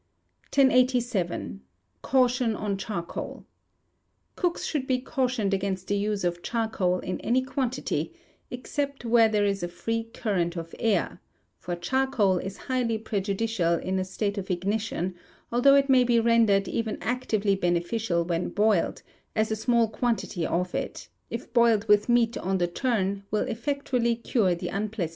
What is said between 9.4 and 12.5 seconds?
is a free current of air; for charcoal